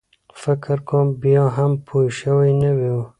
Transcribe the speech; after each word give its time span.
فکر 0.41 0.77
کوم 0.87 1.07
بیا 1.21 1.43
هم 1.55 1.71
پوی 1.85 2.07
شوی 2.19 2.51
نه 2.61 2.71
و. 2.77 2.81